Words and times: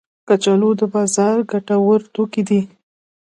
کچالو 0.27 0.69
د 0.79 0.81
بازار 0.93 1.37
د 1.45 1.47
ګټه 1.51 1.75
ور 1.85 2.01
توکي 2.13 2.41
دي 2.49 2.61